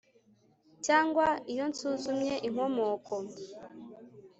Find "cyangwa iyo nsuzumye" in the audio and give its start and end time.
0.85-2.33